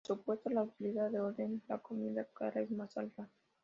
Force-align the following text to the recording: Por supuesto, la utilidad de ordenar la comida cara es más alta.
Por 0.03 0.17
supuesto, 0.17 0.49
la 0.49 0.63
utilidad 0.63 1.11
de 1.11 1.19
ordenar 1.19 1.61
la 1.69 1.77
comida 1.77 2.25
cara 2.33 2.61
es 2.61 2.71
más 2.71 2.97
alta. 2.97 3.29